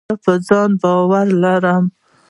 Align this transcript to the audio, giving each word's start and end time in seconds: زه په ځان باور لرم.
زه 0.09 0.15
په 0.25 0.33
ځان 0.47 0.71
باور 0.81 1.27
لرم. 1.43 1.85